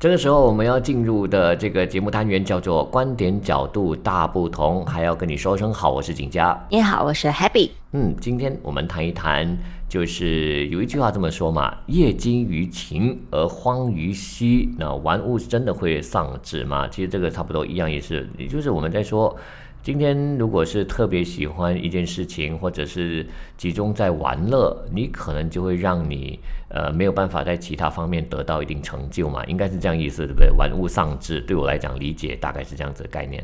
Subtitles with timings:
[0.00, 6.58] 这个时候我们要进入的这个节目单元叫做“观点角度大不同”，还要跟你说声好，我是景佳。
[6.70, 7.68] 你好，我是 Happy。
[7.92, 9.58] 嗯，今天我们谈一谈，
[9.90, 16.88] 就是有一句话这么说嘛：“业精于勤而荒于嬉。”那玩物真的会丧志吗？
[16.88, 19.36] 其实这个差不多一样，也是，也就是我们在说。
[19.82, 23.26] 今天如果是特别喜欢一件事情，或者是
[23.56, 30.50] 集中在玩乐，你可能就会让你呃没有办法在其他方面得到一定成就嘛，应该是这样意思，对不对？
[30.50, 33.42] 玩物丧志，对我来讲理解大概是这样子的概念。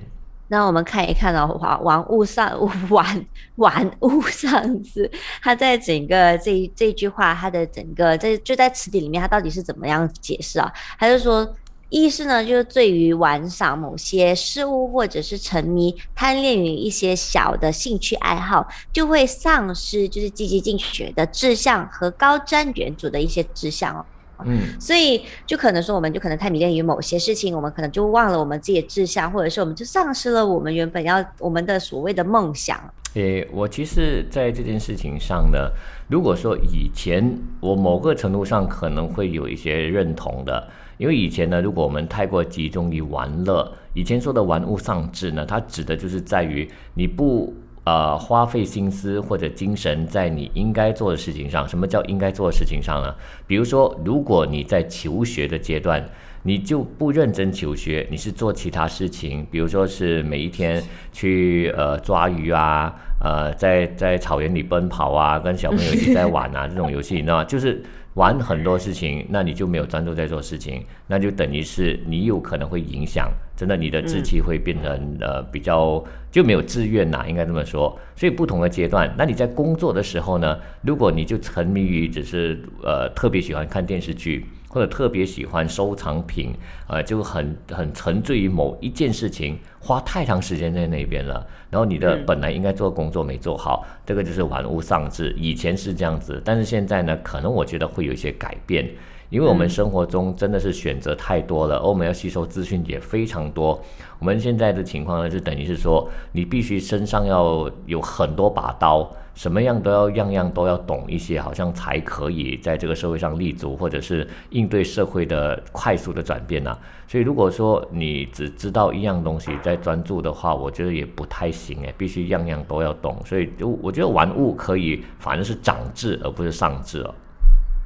[0.48, 2.52] 那我们看一看哦，玩玩物丧
[2.90, 5.10] 玩玩物丧志，
[5.42, 10.70] 它在整个这这句话，它的整个在就在词典里面，它到底是怎么样解释啊？
[10.98, 11.56] 还是说？
[11.88, 24.04] 意思呢，就是对于玩赏某些事物，或者是沉迷贪恋于一些小的兴趣爱好，就会丧失就是积极进取的志向和高瞻远瞩的一些志向哦。
[24.44, 32.78] 嗯，所以就可能说，我们就可能太迷恋于某些事情，我们可能就忘了我们自己的志向，或者是我们就丧失了我们原本要我们的所谓的梦想。
[33.14, 35.70] 诶，我其实在这件事情上呢，
[36.08, 40.68] 如果说以前我某个程度上可能会有一些认同的。
[40.98, 51.68] 因为以前呢，如果我们太过集中于玩乐，以前说的玩物丧志呢，它指的就是在于你不呃花费心思或者精神在你应该做的事情上。
[51.68, 53.14] 什么叫应该做的事情上呢？
[53.46, 56.02] 比如说，如果你在求学的阶段，
[56.46, 60.80] 你就不认真求学，你是做其他事情，比如说是每一天
[61.12, 67.44] 去呃抓鱼啊，呃在在草原里奔跑啊，跟小朋友一起在玩啊，这种游戏，你知道吗？
[67.44, 67.82] 就是。
[68.16, 77.94] 玩很多事情，那你就没有专注在做事情，那就等于是你有可能会影响，真的你的志气会变成呃比较就没有志愿呐，应该这么说。
[78.14, 84.46] 所以不同的阶段，那你在工作的时候呢，如果你就沉迷于只是呃特别喜欢看电视剧。
[84.76, 86.52] 或者特别喜欢收藏品，
[86.86, 95.32] 呃，就很很沉醉于某一件事情，花太长时间在那边了，然后你的本来应该做工作没做好，这个就是玩物丧志。
[95.38, 98.88] 以前是这样子，但是现在呢，可能我觉得会有一些改变。
[99.28, 103.80] 因为我们生活中真的是选择太多了，而我们要吸收资讯也非常多。
[104.20, 116.78] 我们现在的情况呢，就等于是说，你必须身上要有很多把刀，什么样都要，样样都要懂一些，好像才可以在这个社会上立足，或者是应对社会的快速的转变呐。
[117.08, 123.20] 所以，如果说你只知道一样东西在专注的话，我觉得也不太行诶，必须样样都要懂。
[123.24, 127.14] 所以，就我觉得玩物可以，反正是长智而不是上智哦。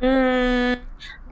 [0.01, 0.79] 嗯。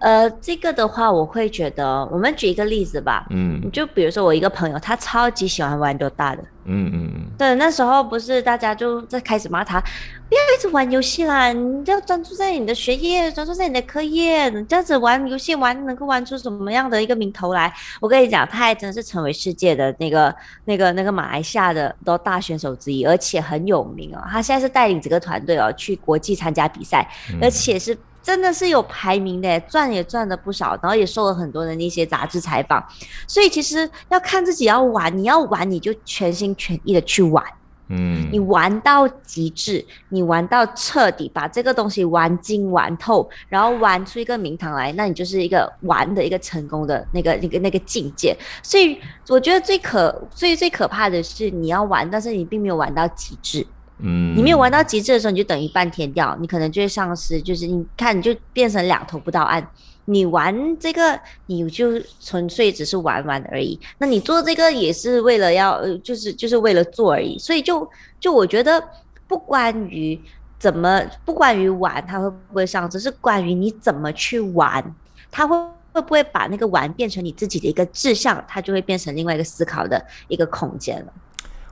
[0.01, 3.27] 呃，这个的话，我会觉得，我们举一个例子吧。
[3.31, 6.43] 嗯，就比如说我一个朋友，他超级喜欢玩多大的。
[6.71, 7.27] 嗯嗯嗯。
[7.39, 17.73] 对，那时候不是大家就在开始骂他，不要一直玩游戏啦，你要专注在你的学业，专注在你的课业，这样子玩游戏玩能够玩出什么样的一个名头来？
[18.01, 24.23] 我跟你讲，他还真是成为世界的那个、那个、那个马来西亚的多大选手之一，而且很有名哦。
[24.31, 27.09] 他现在是带领整个团队哦去国际参加比赛，
[27.41, 27.97] 而且是。
[28.23, 32.85] 真的是有排名的，赚也赚了不少，然后也受了很多的那些杂志采访，
[33.27, 37.43] 所以其实要看自己要玩，你要玩你就全心全意的去玩，
[37.89, 48.37] 嗯，你玩到极致，你玩到彻底，把这个东西玩精玩透，然后玩出一个名堂来，那你就是一个玩的一个成功的那个那个那个境界。
[48.63, 53.67] 所以我觉得最可最最可怕的是你要玩，但是你并没有玩到极致。
[54.01, 59.67] 嗯，你没有玩到极致的时候，你就等于半天掉，你可能就会丧失，就是你看你就变成两头不到岸。
[60.11, 63.79] 你玩这个，你就纯粹只是玩玩而已。
[63.99, 67.39] 那你做这个也是为了要，就是就是为了做而已。
[67.39, 67.87] 所以就
[68.19, 68.83] 就我觉得，
[69.27, 70.19] 不关于
[70.59, 74.83] 怎么，不关于玩，它会不会上，只是关于你怎么去玩，
[75.31, 75.55] 它会
[75.93, 81.13] 会不会把那个玩变成你自己的一个志向，它就会变成另外一个思考的一个空间了。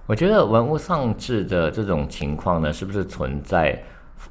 [0.07, 3.83] 我觉得玩物丧志的这种情况呢，是不是存在？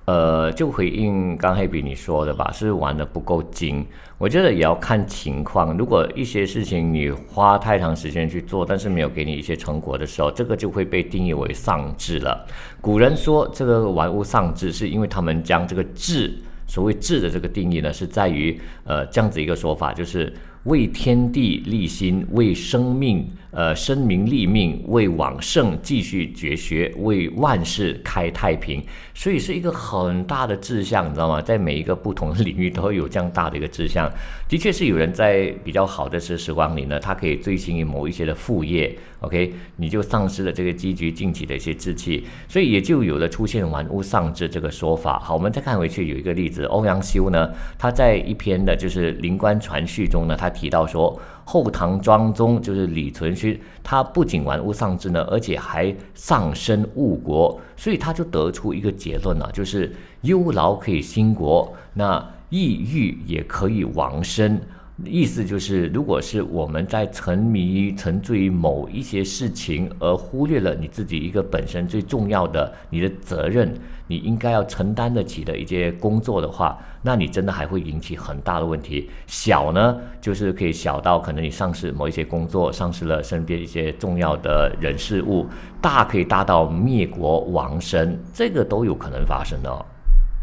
[0.05, 3.85] 呃，就回应刚黑比你说的吧，是玩的不够精。
[4.17, 5.75] 我觉得也要看情况。
[5.77, 12.45] 如果一些事情你花太长时间去做，但是没有给你一些成果的时候，这个就会被定义为丧志了。
[12.79, 16.33] 古人说这个玩物丧志，是因为他们将这个志，
[16.67, 20.31] 所谓志的这个定义呢，是在于呃这样子一个说法，就是。
[20.65, 23.27] 为天地立心，为生命。
[23.57, 28.83] 呃，生民立命，为往圣继续绝学，为万世开太平，
[29.13, 31.41] 所以是一个很大的志向，你知道吗？
[31.41, 34.11] 在每一个不同的领域都会有这样大的一个志向。
[34.49, 38.93] 的确是有人在比较好的时时光里呢，他可以醉心于某一些的副业
[39.25, 45.19] ，OK，你就丧失了这个积极进取的一些志气，所以也就有了出现玩物丧志这个说法。
[45.19, 51.19] 好，我们再看回去有一个例子，欧阳修呢，他在一篇的就是《灵官传序》中呢，他提到说。
[51.47, 64.59] 后唐庄宗就是李存勖，他不仅玩物丧志呢，而且还丧身误国，所以他就得出一个结论了，就是忧劳可以兴国，那抑郁也可以亡身。
[65.03, 73.77] 意思就是，如果是我们在沉迷、沉醉于某一些事情，而忽略了你自己一个本身最重要的你的责任，
[74.07, 79.09] 你应该要承担得起的一些工作的话，那你真的还会引起很大的问题。
[79.27, 85.45] 小呢，就是可以小到可能你丧失某一些工作，丧失了身边一些重要的人事物；
[85.81, 89.85] 大可以大到灭国亡身，这个都有可能发生的。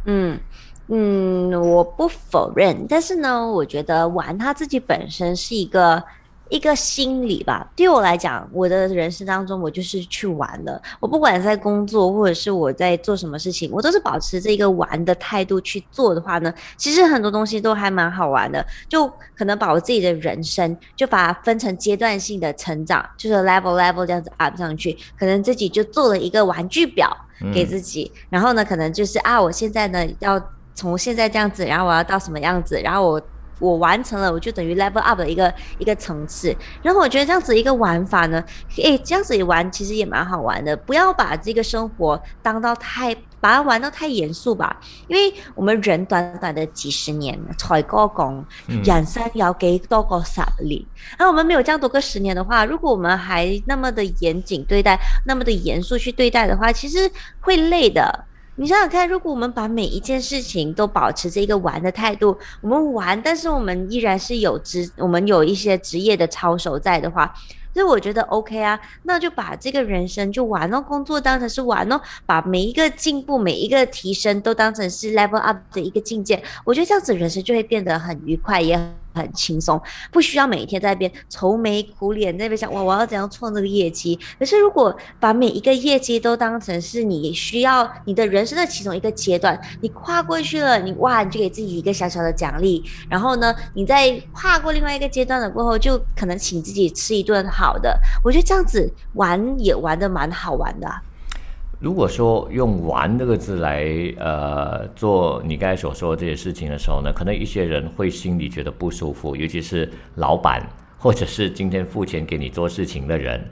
[0.05, 0.39] 嗯。
[0.95, 6.05] 嗯，我不否认，但是呢，我觉得玩它自己本身是一个
[6.51, 7.67] 一个心理吧。
[7.75, 10.83] 对我来讲，我的人生当中，我就是去玩的。
[11.01, 18.63] 我不管在工作或者是我在做什么事情，我都是保持这个玩的态度去做的话呢，其实很多东西都还蛮好玩的。
[18.87, 27.11] 就可能把我自己的人生就把它分成阶段性的成长，就是 level level 这样子 up 上去，可能自己就做了一个玩具表
[27.55, 30.39] 给自己，然后呢，可能就是啊，我现在呢要。
[30.75, 33.23] 从现在这样子，然后我要到什么样子，然后我
[33.59, 36.55] 我完成了，我就等于 level up 的一个一个层次。
[36.83, 38.43] 然后我觉得这样子一个玩法呢，
[38.77, 40.77] 诶，这样子一玩其实也蛮好玩的。
[40.77, 44.81] 不要把这个生活当到太，把它玩到太严肃吧。
[45.07, 50.85] 因为我们人短短的几十年，才过工，人生有几多个十年？
[51.19, 57.09] 那我们没有这样多个十年的话，如果我们还那么的严谨对待，那么的严肃去对待的话，其实
[57.39, 58.25] 会累的。
[58.57, 67.35] 你想想看，如果我们把每一件事情都保持着一个玩的态度，我们玩，但是我们依然是有职，我们有一些职业的操守在的话，
[67.73, 78.79] 所以我觉得 OK 啊，那就把这个人生就玩哦，工作当成是玩哦，把每一个进步、每一个提升都当成是 level up 的一个境界，我觉得这样子人生就会变得很愉快，也。
[79.15, 79.81] 很轻松，
[80.11, 84.19] 不需要每一天在那边愁眉苦脸，那边想哇，我要怎样创这个业绩？
[84.39, 92.83] 可是如果把每一个业绩都当成是你需要你的人生的其中一个阶段，你跨过去了，你哇，你就给自己一个小小的奖励。
[93.09, 97.99] 然后呢，你在跨过另外一个阶段了过后，就可能请自己吃一顿好的。
[98.25, 100.89] 我觉得这样子玩也玩的蛮好玩的。
[101.83, 103.85] 如果说用“玩”这个字来
[104.17, 110.65] 呃做你刚才所说的这些事情的时候呢，可能一些人会心里觉得不舒服，尤其是老板
[110.97, 113.45] 或者是今天付钱给你做事情的人，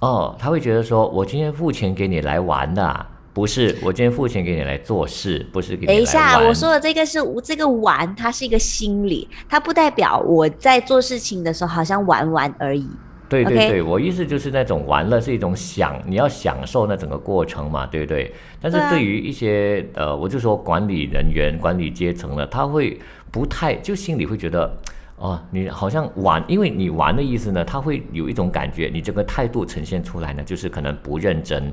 [0.00, 12.86] 哦，他会觉得说，我今天付钱给你来玩的，不是我今天付钱给你来做事，不是给你等一下，我说的这个是这个玩，它是一个心理，它不代表我在做事情的时候好像玩玩而已。
[13.30, 18.30] 对对对，我意思就是那种玩乐是一种享，你要享受那整个过程嘛，对不对？
[18.60, 22.98] 但是对于一些呃，我就说管理人员、管理阶层呢，他会
[23.30, 24.76] 不太就心里会觉得，
[25.16, 31.72] 哦，你好像玩，因为你玩的意思呢，他会有一种感觉，你这个态度呈现出来呢，就是可能不认真，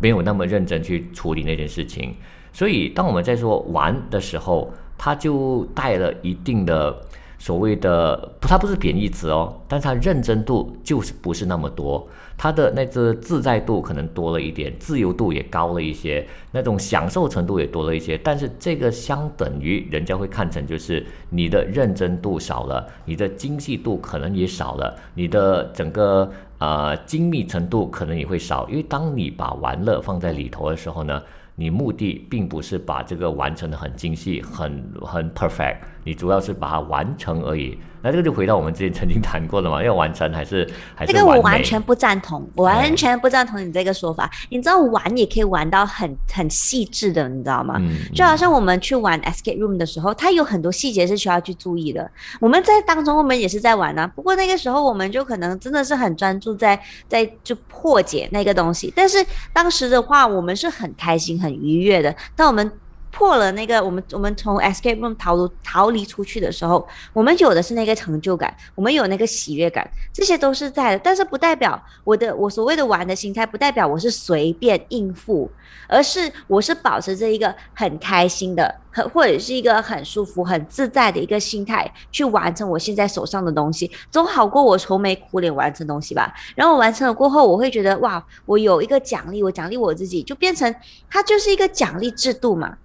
[0.00, 2.14] 没有那么认真去处理那件事情。
[2.52, 6.94] 所以当我们在说玩的时候，他就带了一定的。
[7.40, 12.06] 所谓的不，它不是贬义词哦，但是它认真度就是不是那么多，
[12.36, 31.22] 它的那个自在度可能多了一点，自由度也高了一些，那种享受程度也多了一些，但是这个相等于人家会看成就是你的认真度少了，你的精细度可能也少了，你的整个呃精密程度可能也会少，因为当你把玩乐放在里头的时候呢。
[31.56, 37.78] 你目的并不是把这个完成的很精细、很很 perfect，你主要是把它完成而已。
[38.02, 44.30] 那这个就回到我们之前曾经谈过的嘛， 要完成还是还是这个我完全不赞同，我完全不赞同你这个说法。
[44.48, 47.78] 你知道玩也可以玩到很很细致的，你知道吗？
[48.14, 52.10] 就好像我们去玩 escape room 的时候，它有很多细节是需要去注意的。
[52.40, 54.06] 我们在当中，我们也是在玩啊。
[54.06, 58.90] 不过那个时候，我们就可能真的是很专注在在就破解那个东西。
[58.96, 59.18] 但是
[59.52, 62.16] 当时的话，我们是很开心、很愉悦的。
[62.34, 62.72] 当我们
[63.12, 71.00] 破了那个，我们我们从 escape room 逃离逃离出去的时候，我们有的是那个成就感，我们有那个喜悦感，这些都是在的。
[71.02, 75.50] 但是不代表我的我所谓的玩的心态，不代表我是随便应付，
[75.88, 86.32] 而是我是保持着一个很开心的，很或者是一个很舒服、很自在的一个心态去完成我现在手上的东西，总好过我愁眉苦脸完成东西吧。
[86.54, 90.72] 然后我完成了过后，我会觉得哇，我有一个奖励，我奖励我自己，就变成
[91.10, 92.78] 它就是一个奖励制度嘛。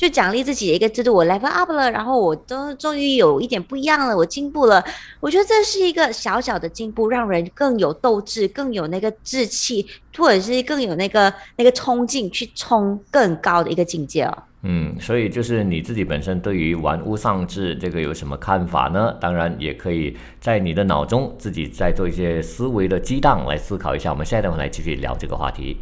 [0.00, 4.82] 就奖励自己的一个制度，我 level up 了，然后我都终于有一点不一样了，我进步了。
[5.20, 14.42] 我觉得这是一个小小的进步，让人更有斗志，更有那个志气，或者是更有那个那个冲劲去冲更高的一个境界哦。
[14.62, 19.14] 嗯，所以就是你自己本身对于玩物丧志这个有什么看法呢？
[19.20, 24.10] 当然也可以在你的脑中自己再做一些思维的激荡来思考一下。
[24.10, 25.76] 我们下一段来继续聊这个话题，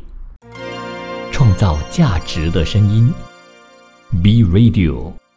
[1.30, 3.14] 创造价值的声音。
[4.10, 5.27] B Radio。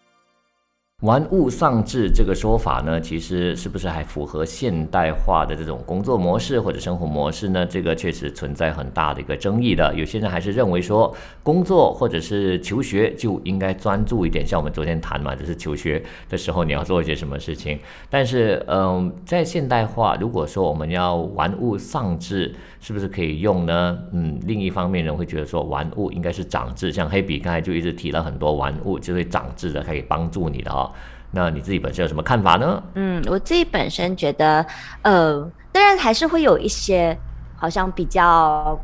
[1.01, 7.65] 玩物丧志这个说法呢，其实是不是还符合现代化的这种工作模式或者生活模式呢？
[7.65, 9.91] 这个确实存在很大的一个争议的。
[9.95, 17.79] 有些人还是认为说，工作或者是求学就应该专注一点，像我们昨天谈嘛，就是求学的时候你要做一些什么事情。
[18.07, 23.97] 但是，嗯，在现代化，如果说我们要玩物丧志，是不是可以用呢？
[24.11, 30.90] 嗯，另一方面人会觉得说，玩物应该是长智，像黑比刚才就一直提了很多玩物就会长智的，可以帮助你的哦。
[31.33, 32.83] 那你自己本身有什么看法呢？
[32.95, 34.65] 嗯，我自己本身觉得，
[35.01, 37.17] 呃，当然还是会有一些
[37.55, 38.77] 好像比较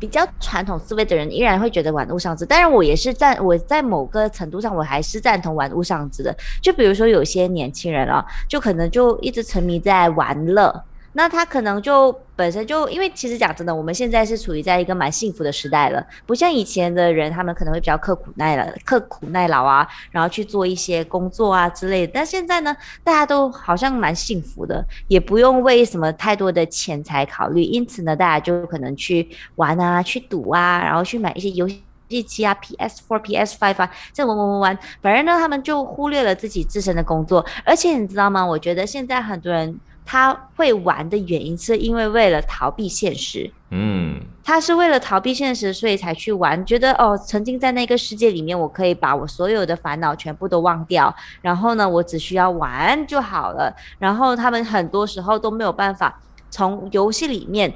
[0.00, 2.44] 比较传统思维的人，依然会觉得玩物丧志。
[2.44, 6.36] 当然，我也是赞，我在某个程度上，我还是赞同玩物丧志的。
[6.60, 10.84] 就比如说，有些年轻人啊，就可能就一直沉迷在玩乐。
[11.14, 22.12] 那他可能就本身就，因为其实讲真的，我们现在是处于在一个蛮幸福的时代了，不像以前的人，他们可能会比较刻苦耐了，刻苦耐劳啊，然后去做一些工作啊之类的。
[22.14, 37.44] 但现在呢，大家都好像蛮幸福的，也不用为什么太多的钱财考虑，因此呢，大家就可能去玩啊，去赌啊，然后去买一些游戏机啊，PS Four、PS Five 啊，这玩玩玩玩，反正呢，他们就忽略了自己自身的工作。
[37.64, 38.44] 而且你知道吗？
[38.44, 39.78] 我觉得现在很多人。
[40.04, 53.74] 他会玩的原因是因为为了逃避现实，嗯，他是为了逃避现实，所以才去玩，觉得哦，曾经在那个世界里面，我可以把我所有的烦恼全部都忘掉，然后呢，我只需要玩就好了。
[53.98, 57.72] 然后他们很多时候都没有办法从游戏里面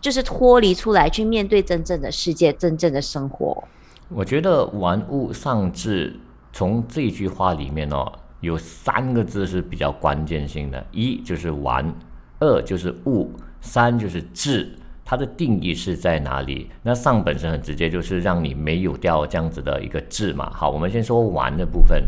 [0.00, 3.62] 就是脱离出来，去面对真正的世界，真正的生活。
[4.08, 6.18] 我觉得玩物丧志，
[6.52, 8.10] 从这句话里面哦。
[8.40, 11.92] 有三个字是比较关键性的，一就是玩，
[12.38, 13.30] 二就是物，
[13.60, 14.70] 三就是智。
[15.04, 16.70] 它的定义是在哪里？
[16.82, 20.50] 那上本身很直接，就是让你没有掉这样子的一个智嘛。
[20.52, 22.04] 好，我们先说玩的部分。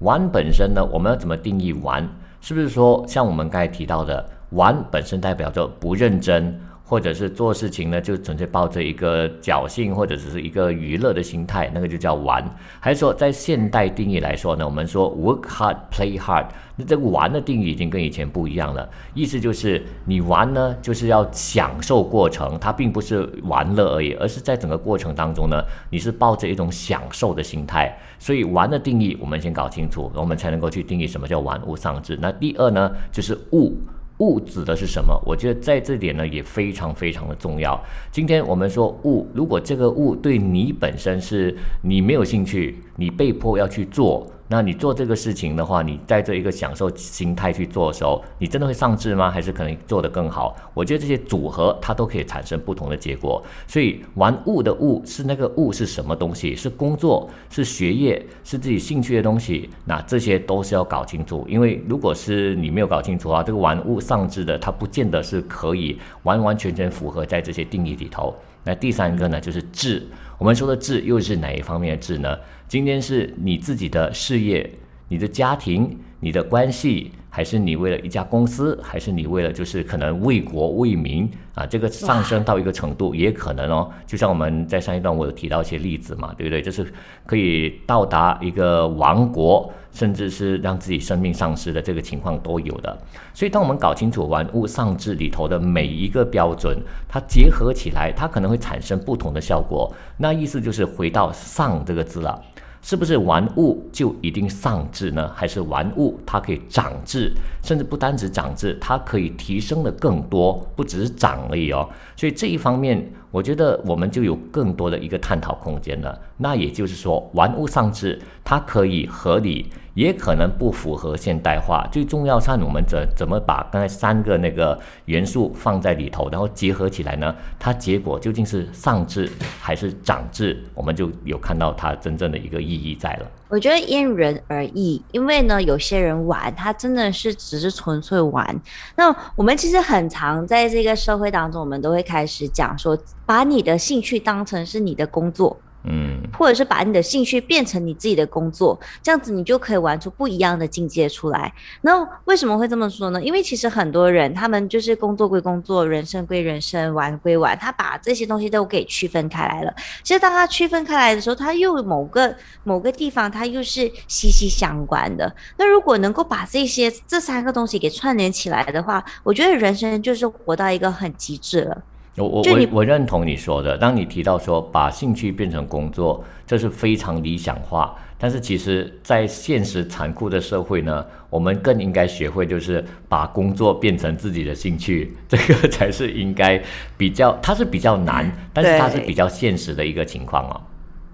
[0.00, 2.06] 玩本身呢，我们要怎么定义玩？
[2.42, 6.60] 是不是说像我们刚才提到的，玩本身代表着不认真？
[6.92, 12.44] 或者是做事情呢，就纯粹抱着一个侥幸或者只是一个娱乐的心态，那个就叫玩。
[12.78, 16.44] 还是说，在现代定义来说呢，我们说 work hard play hard，
[16.76, 18.86] 那这个玩的定义已经跟以前不一样了。
[19.14, 27.98] 意思就是你玩呢，就是要享受过程，它并不是玩乐而已，而是在整个过程当中呢，你是抱着一种享受的心态。
[28.18, 32.18] 所以玩的定义，我们先搞清楚，我们才能够去定义什么叫玩物丧志。
[32.20, 33.78] 那第二呢，就是物。
[34.18, 35.20] 物指的是什么？
[35.26, 37.80] 我觉得在这点呢也非常非常的重要。
[38.10, 44.26] 今天我们说物，如果这个物对你本身是你没有兴趣，你被迫要去做。
[44.48, 49.30] 那你做这个事情的话，你带着一个享受心态去做的时候，你真的会丧志吗？
[49.30, 50.54] 还是可能做得更好？
[50.74, 53.42] 我觉得这些组合它都可以产生不同的结果。
[53.66, 56.54] 所以玩物的物是那个物是什么东西？
[56.54, 57.30] 是工作？
[57.48, 58.22] 是学业？
[58.44, 59.70] 是自己兴趣的东西？
[59.86, 61.46] 那这些都是要搞清楚。
[61.48, 68.34] 因为如果是你没有搞清楚啊，这个玩物丧志的，它不见得是可以完完全全符合在这些定义里头。
[68.64, 70.02] 那第三个呢，就是智。
[70.38, 72.36] 我们说的智又是哪一方面的智呢？
[72.68, 74.68] 今天是你自己的事业、
[75.12, 81.66] 你的家庭、你的关系，还是你为了一家公司，还是你为了就是可能为国为民啊？
[81.66, 83.90] 这个上升到一个程度也可能哦。
[84.06, 86.62] 就像我们在上一段我有提到一些例子嘛，对不对？
[86.62, 86.90] 就是
[87.26, 92.98] 可以到达一个亡国，甚至是让自己生命丧失的这个情况都有的。
[93.34, 99.94] 所以，当我们搞清楚玩物丧志里头的每一个标准，它结合起来，它可能会产生不同的效果。
[100.16, 102.42] 那意思就是回到“丧”这个字了。
[102.82, 105.30] 是不是玩物就一定丧志呢？
[105.34, 111.88] 还是玩物它可以长志，甚至不单止长志，它可以提升的更多，不只是长而已哦。
[112.16, 116.20] 所以这一方面我觉得我们就有更多的一个探讨空间了。
[116.36, 119.70] 那也就是说，玩物丧志，它可以合理。
[119.94, 121.86] 也可能不符合现代化。
[121.92, 127.34] 最重要看我们怎怎么把刚才三个那个元素放在里头，然后结合起来呢？
[127.58, 129.30] 它结果究竟是上智
[129.60, 130.62] 还是长智？
[130.74, 133.26] 我们就有看到它真正的一个意义在了。
[133.48, 138.58] 我觉得因人而异，因为呢，有些人玩，他真的是只是纯粹玩。
[138.96, 142.96] 那我们其实很常在这个社会当中，我们都会开始讲说，
[143.26, 145.54] 把你的兴趣当成是你的工作。
[145.84, 151.52] 嗯，或者是把你的兴趣变成你自己的工作，这样子你就可以玩出不一样的境界出来。
[151.80, 153.22] 那为什么会这么说呢？
[153.22, 159.74] 因为其实很多人他们就是工作归工作，人生归人生，玩归玩，他把这些东西都给区分开来了。
[160.02, 165.34] 其实当他区分开来的时候，他又某个某个地方，他又是息息相关的。
[165.56, 171.82] 那如果能够把这些这三个东西给串联起来的话，我觉得人生就是活到一个很极致了。
[172.16, 173.78] 我我我我认同你说的。
[173.78, 177.94] 当你提到说把兴趣变成工作，这是非常理想化。
[178.18, 186.62] 但是其实，在现实残酷的社会呢，我们更应该学会就是把工作变成自己的兴趣，这个 才是应该
[186.96, 190.60] 比较，它是比较难，但是它是比较现实的一个情况哦。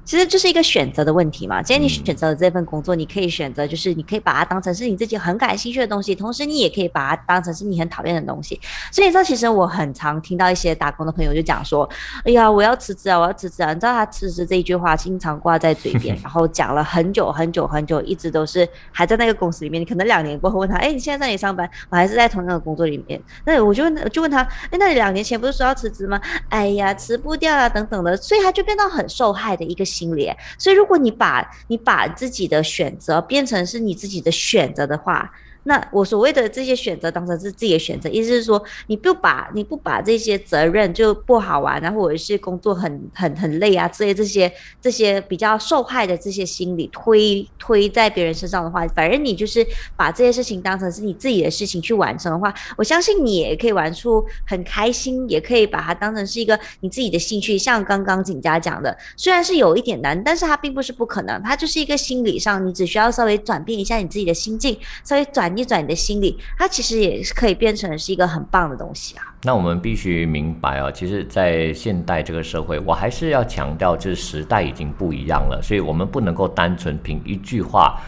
[0.08, 1.62] 其实就是一个选择的问题嘛。
[1.62, 8.58] 今天你选择了这份工作，你可以选择，就是你可以把它当成是你自己很感兴趣的东西，同时你也可以把它当成是你很讨厌的东西。
[8.90, 11.86] 所以你知道，其实我很常听到一些打工的朋友就讲说
[12.24, 19.78] ：“哎呀，我要辞职啊，我要辞职啊！”你知道他辞职这一句话经常挂在嘴边， 然后讲了很久很久很久，一直都是还在那个公司里面。
[19.78, 23.20] 你可能两年过后问他：“哎，你现在在哪里上班？”我还是在同样的工作里面。
[23.44, 24.40] 那我就问，就问他
[24.72, 29.84] ：“哎，那你两年前不是说要辞职吗？”哎呀，辞不掉啊，等等的，所以他就变到很受害的一个。
[29.99, 35.33] 心理，所以如果你把你把自己的选择变成是你自己的选择的话。
[35.68, 57.58] 那我所谓的这些选择当成是自己的选择，意思是说你不把你不把这些责任就不好玩啊，或者是工作很很很累啊之类这些这些比较受害的这些心理推推在别人身上的话，反正你就是把这些事情当成是你自己的事情去完成的话，我相信你也可以玩出很开心，也可以把它当成是一个你自己的兴趣。
[57.58, 65.57] 像刚刚景佳讲的，虽然是有一点难，但是它并不是不可能，它就是一个心理上，你只需要稍微转变一下你自己的心境，稍微转。
[65.58, 69.34] 逆转你的心理，它其实也是可以变成是一个很棒的东西啊。
[69.42, 78.00] 那我们必须明白啊，其实，在现代这个社会，我还是要强调，就是时代已经不一样了，所以我们不能够单纯凭一句话。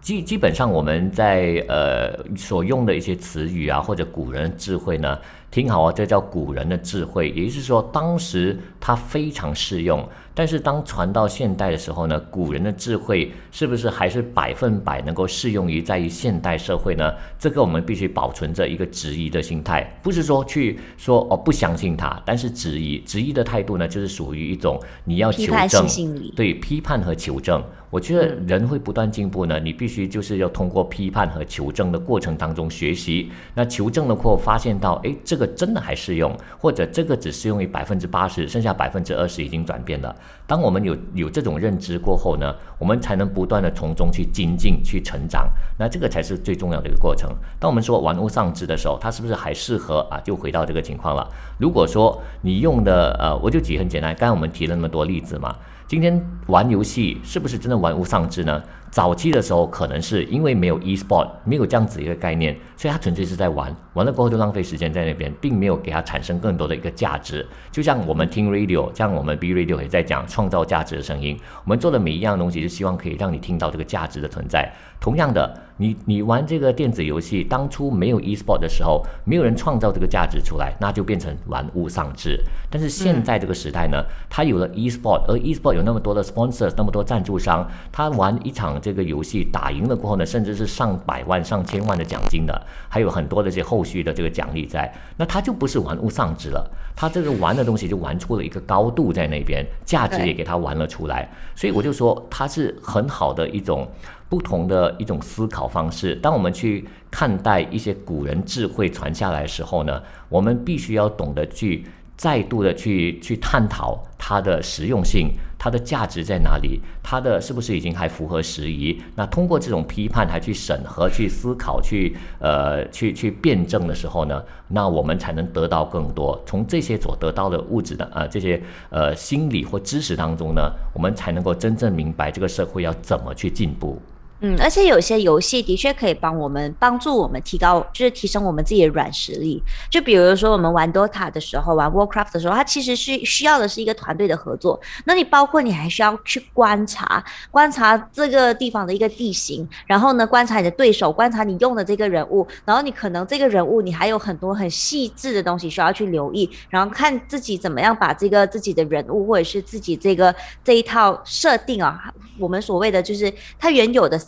[0.00, 5.16] 基基本上，我们在呃所用的一些词语啊，或者古人智慧呢，
[5.52, 10.02] 听好啊，这叫古人的智慧，也就是说，当时它非常适用。
[10.34, 17.12] 但是当传到现代的时候呢，古人的智慧是不是还是百分百能够适用于在于现代社会呢？
[17.38, 25.86] 这个我们必须保存着一个质疑的心态，不是说去说哦不相信它，但是质疑质疑的态度呢，就是属于一种你要求证，
[26.34, 27.62] 对批判和求证。
[27.90, 33.30] 我觉得人会不断进步呢，你必须就是要通过批判和求证的过程当中学习。
[33.54, 40.14] 那求证的过后发现到，哎，这个真的还适用，或者这个只适用于百分之八十，剩下百分之二十已经转变了。
[40.46, 45.48] 当我们有有这种认知过后呢，我们才能不断的从中去精进、去成长。
[45.78, 47.30] 那这个才是最重要的一个过程。
[47.58, 50.20] 当我们说玩物丧志的时候，它是不是还适合啊？
[50.20, 51.26] 就回到这个情况了。
[51.58, 55.54] 如果说你用的呃，我就举很简单，刚才我们提了那么多例子嘛。
[55.86, 58.62] 今天玩游戏是不是真的玩物丧志呢？
[58.92, 67.46] 早期的时候，可能是因为没有 e-sport，没有这样子一个概念，所以他纯粹是在玩，玩了过后就浪费时间在那边，并没有给他产生更多的一个价值。
[67.70, 74.70] 就像我们听 radio，像我们 B radio 也在讲创造价值的声音，我们做的每一样东西，就希望可以让你听到这个价值的存在。
[75.00, 82.38] 同样的，你你玩这个电子游戏，当初没有 e-sport 的时候，没有人创造这个价值出来，那就变成玩物丧志。
[82.70, 103.88] 但是现在这个时代呢，它有了 e-sport，而 e-sport 有那么多的 sponsors，那么多赞助商，他玩一场这个游戏打赢了过后呢，甚至是上百万、上千万的奖金的，还有很多的这些后续的这个奖励在，那他就不是玩物丧志了，他这个玩的东西就玩出了一个高度在那边，价值也给他玩了出来，所以我就说他是很好的一种。
[104.32, 106.14] 不同的一种思考方式。
[106.14, 111.84] 当我们去看待一些古人智慧传下来的时候呢，我们必须要懂得去
[112.16, 119.00] 再度的去去探讨它的实用性，它的价值在哪里，它的是不是已经还符合时宜？
[119.14, 126.42] 那通过这种批判，还去审核、去思考、去呃去去辩证的时候呢，那我们才能得到更多。
[126.44, 134.02] 从这些所得到的物质的啊这些呃心理或知识当中呢，我们才能够真正明白这个社会要怎么去进步。
[134.44, 139.62] 嗯，而且有些游戏的确可以帮我们帮助我们提高，就是提升我们自己的软实力。
[139.88, 144.80] 就比如说我们玩 DOTA 的时候，玩 Warcraft 的时候，它其实是需要的是一个团队的合作。
[145.04, 164.18] 那你包括你还需要去观察，观察这个地方的一个地形，然后呢，观察你的对手，观察你用的这个人物，然后你可能这个人物你还有很多很细致的东西需要去留意，然后看自己怎么样把这个自己的人物或者是自己这个这一套设定啊，我们所谓的就是它原有的。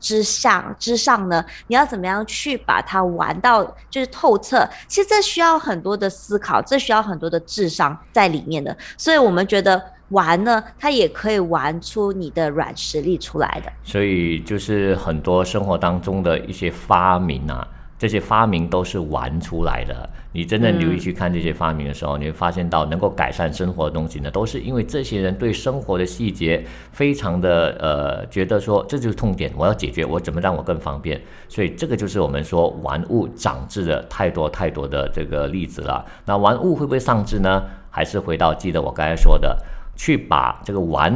[0.00, 4.68] 之上之上呢，你要怎么样去把它玩到就是透彻？
[4.86, 8.76] 其实这需要很多的思考，这需要很多的智商在里面的。
[8.96, 13.72] 所以我们觉得玩呢，它也可以玩出你的软实力出来的。
[13.82, 17.66] 所以就是很多生活当中的一些发明啊。
[17.98, 20.08] 这些发明都是玩出来的。
[20.32, 31.20] 你真正留意去看这些发明的时候，你会发现到能够改善生活的东西呢，都是因为这些人对生活的细节非常的呃，觉得说这就是痛点，我要解决，我怎么让我更方便。
[31.48, 36.04] 所以这个就是我们说玩物长智的太多太多的这个例子了。
[36.26, 37.64] 那玩物会不会丧志呢？
[37.90, 39.56] 还是回到记得我刚才说的，
[39.96, 41.12] 去把这个玩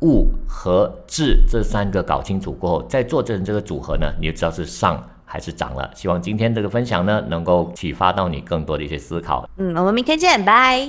[0.00, 5.02] 物和智这三个搞清楚过后，再做成这个组合呢，你就知道是上。
[5.32, 9.48] 还是涨了，希望今天这个分享呢，能够启发到你更多的一些思考。
[9.56, 10.86] 嗯，我们明天见，拜。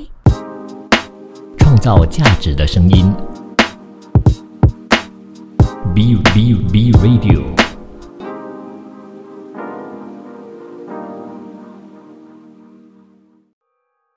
[1.57, 3.09] 创造价值的声音
[5.95, 7.62] ，B B B Radio。